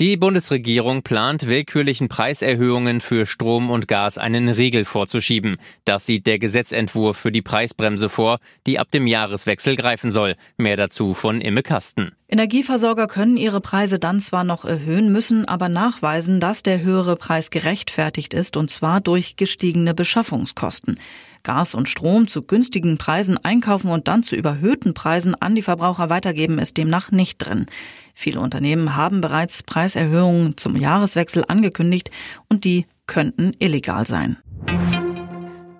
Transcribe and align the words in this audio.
Die 0.00 0.16
Bundesregierung 0.16 1.02
plant 1.02 1.46
willkürlichen 1.46 2.08
Preiserhöhungen 2.08 3.02
für 3.02 3.26
Strom 3.26 3.70
und 3.70 3.88
Gas 3.88 4.16
einen 4.16 4.48
Riegel 4.48 4.86
vorzuschieben. 4.86 5.58
Das 5.84 6.06
sieht 6.06 6.26
der 6.26 6.38
Gesetzentwurf 6.38 7.18
für 7.18 7.30
die 7.30 7.42
Preisbremse 7.42 8.08
vor, 8.08 8.38
die 8.66 8.78
ab 8.78 8.90
dem 8.90 9.06
Jahreswechsel 9.06 9.76
greifen 9.76 10.10
soll. 10.10 10.36
Mehr 10.56 10.78
dazu 10.78 11.12
von 11.12 11.42
Imme 11.42 11.62
Kasten. 11.62 12.12
Energieversorger 12.28 13.06
können 13.06 13.36
ihre 13.36 13.60
Preise 13.60 13.98
dann 13.98 14.18
zwar 14.18 14.44
noch 14.44 14.64
erhöhen, 14.64 15.12
müssen 15.12 15.44
aber 15.44 15.68
nachweisen, 15.68 16.40
dass 16.40 16.62
der 16.62 16.80
höhere 16.80 17.16
Preis 17.16 17.50
gerechtfertigt 17.50 18.32
ist, 18.32 18.56
und 18.56 18.70
zwar 18.70 19.02
durch 19.02 19.36
gestiegene 19.36 19.92
Beschaffungskosten. 19.92 20.98
Gas 21.42 21.74
und 21.74 21.88
Strom 21.88 22.28
zu 22.28 22.42
günstigen 22.42 22.98
Preisen 22.98 23.38
einkaufen 23.38 23.90
und 23.90 24.08
dann 24.08 24.22
zu 24.22 24.36
überhöhten 24.36 24.94
Preisen 24.94 25.34
an 25.34 25.54
die 25.54 25.62
Verbraucher 25.62 26.10
weitergeben, 26.10 26.58
ist 26.58 26.76
demnach 26.76 27.10
nicht 27.10 27.38
drin. 27.38 27.66
Viele 28.14 28.40
Unternehmen 28.40 28.96
haben 28.96 29.20
bereits 29.20 29.62
Preiserhöhungen 29.62 30.56
zum 30.56 30.76
Jahreswechsel 30.76 31.44
angekündigt 31.48 32.10
und 32.48 32.64
die 32.64 32.86
könnten 33.06 33.54
illegal 33.58 34.06
sein. 34.06 34.38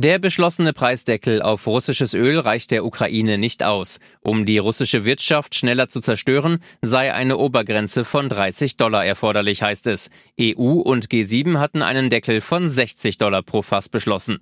Der 0.00 0.18
beschlossene 0.18 0.72
Preisdeckel 0.72 1.42
auf 1.42 1.66
russisches 1.66 2.14
Öl 2.14 2.38
reicht 2.38 2.70
der 2.70 2.86
Ukraine 2.86 3.36
nicht 3.36 3.62
aus. 3.62 4.00
Um 4.22 4.46
die 4.46 4.56
russische 4.56 5.04
Wirtschaft 5.04 5.54
schneller 5.54 5.88
zu 5.88 6.00
zerstören, 6.00 6.62
sei 6.80 7.12
eine 7.12 7.36
Obergrenze 7.36 8.06
von 8.06 8.30
30 8.30 8.78
Dollar 8.78 9.04
erforderlich, 9.04 9.62
heißt 9.62 9.88
es. 9.88 10.08
EU 10.40 10.80
und 10.80 11.08
G7 11.08 11.58
hatten 11.58 11.82
einen 11.82 12.08
Deckel 12.08 12.40
von 12.40 12.70
60 12.70 13.18
Dollar 13.18 13.42
pro 13.42 13.60
Fass 13.60 13.90
beschlossen. 13.90 14.38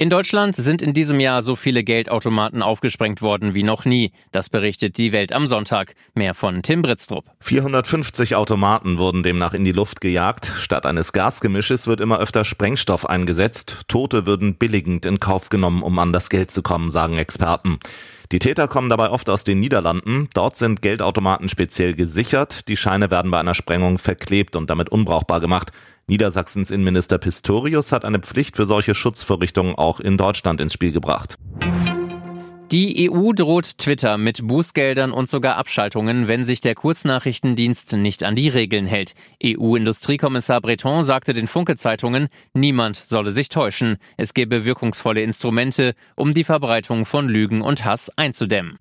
In 0.00 0.10
Deutschland 0.10 0.54
sind 0.54 0.80
in 0.80 0.92
diesem 0.92 1.18
Jahr 1.18 1.42
so 1.42 1.56
viele 1.56 1.82
Geldautomaten 1.82 2.62
aufgesprengt 2.62 3.20
worden 3.20 3.54
wie 3.54 3.64
noch 3.64 3.84
nie. 3.84 4.12
Das 4.30 4.48
berichtet 4.48 4.96
die 4.96 5.10
Welt 5.10 5.32
am 5.32 5.48
Sonntag. 5.48 5.94
Mehr 6.14 6.34
von 6.34 6.62
Tim 6.62 6.82
Britztrup. 6.82 7.24
450 7.40 8.36
Automaten 8.36 8.98
wurden 8.98 9.24
demnach 9.24 9.54
in 9.54 9.64
die 9.64 9.72
Luft 9.72 10.00
gejagt. 10.00 10.52
Statt 10.56 10.86
eines 10.86 11.12
Gasgemisches 11.12 11.88
wird 11.88 12.00
immer 12.00 12.20
öfter 12.20 12.44
Sprengstoff 12.44 13.06
eingesetzt. 13.06 13.86
Tote 13.88 14.24
würden 14.24 14.54
billigend 14.54 15.04
in 15.04 15.18
Kauf 15.18 15.48
genommen, 15.48 15.82
um 15.82 15.98
an 15.98 16.12
das 16.12 16.30
Geld 16.30 16.52
zu 16.52 16.62
kommen, 16.62 16.92
sagen 16.92 17.18
Experten. 17.18 17.80
Die 18.30 18.38
Täter 18.38 18.68
kommen 18.68 18.90
dabei 18.90 19.10
oft 19.10 19.28
aus 19.28 19.42
den 19.42 19.58
Niederlanden. 19.58 20.28
Dort 20.32 20.56
sind 20.56 20.80
Geldautomaten 20.80 21.48
speziell 21.48 21.94
gesichert. 21.94 22.68
Die 22.68 22.76
Scheine 22.76 23.10
werden 23.10 23.32
bei 23.32 23.40
einer 23.40 23.54
Sprengung 23.54 23.98
verklebt 23.98 24.54
und 24.54 24.70
damit 24.70 24.90
unbrauchbar 24.90 25.40
gemacht. 25.40 25.72
Niedersachsens 26.08 26.70
Innenminister 26.70 27.18
Pistorius 27.18 27.92
hat 27.92 28.04
eine 28.04 28.18
Pflicht 28.18 28.56
für 28.56 28.64
solche 28.64 28.94
Schutzvorrichtungen 28.94 29.74
auch 29.74 30.00
in 30.00 30.16
Deutschland 30.16 30.60
ins 30.60 30.72
Spiel 30.72 30.90
gebracht. 30.90 31.36
Die 32.72 33.10
EU 33.10 33.32
droht 33.32 33.78
Twitter 33.78 34.18
mit 34.18 34.46
Bußgeldern 34.46 35.10
und 35.10 35.28
sogar 35.28 35.56
Abschaltungen, 35.56 36.28
wenn 36.28 36.44
sich 36.44 36.60
der 36.60 36.74
Kurznachrichtendienst 36.74 37.96
nicht 37.96 38.24
an 38.24 38.36
die 38.36 38.48
Regeln 38.48 38.84
hält. 38.84 39.14
EU-Industriekommissar 39.42 40.60
Breton 40.60 41.02
sagte 41.02 41.32
den 41.32 41.46
Funke-Zeitungen, 41.46 42.28
niemand 42.52 42.96
solle 42.96 43.30
sich 43.30 43.48
täuschen. 43.48 43.96
Es 44.18 44.34
gebe 44.34 44.66
wirkungsvolle 44.66 45.22
Instrumente, 45.22 45.94
um 46.14 46.34
die 46.34 46.44
Verbreitung 46.44 47.06
von 47.06 47.28
Lügen 47.28 47.62
und 47.62 47.86
Hass 47.86 48.10
einzudämmen. 48.16 48.78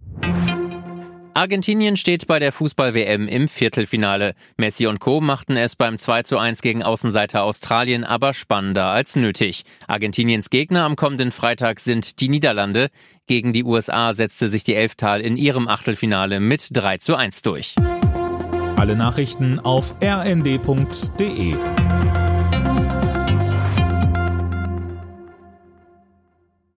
Argentinien 1.37 1.97
steht 1.97 2.25
bei 2.25 2.39
der 2.39 2.51
Fußball-WM 2.51 3.27
im 3.27 3.47
Viertelfinale. 3.47 4.33
Messi 4.57 4.87
und 4.87 4.99
Co. 4.99 5.21
machten 5.21 5.55
es 5.55 5.75
beim 5.75 5.99
2 5.99 6.23
zu 6.23 6.39
1 6.39 6.63
gegen 6.63 6.81
Außenseiter 6.81 7.43
Australien 7.43 8.03
aber 8.03 8.33
spannender 8.33 8.85
als 8.85 9.15
nötig. 9.15 9.63
Argentiniens 9.85 10.49
Gegner 10.49 10.83
am 10.83 10.95
kommenden 10.95 11.31
Freitag 11.31 11.79
sind 11.79 12.21
die 12.21 12.29
Niederlande. 12.29 12.89
Gegen 13.27 13.53
die 13.53 13.63
USA 13.63 14.13
setzte 14.13 14.47
sich 14.47 14.63
die 14.63 14.73
Elftal 14.73 15.21
in 15.21 15.37
ihrem 15.37 15.67
Achtelfinale 15.67 16.39
mit 16.39 16.69
3 16.75 16.97
zu 16.97 17.15
1 17.15 17.43
durch. 17.43 17.75
Alle 18.75 18.95
Nachrichten 18.95 19.59
auf 19.59 19.93
rnd.de 20.01 21.53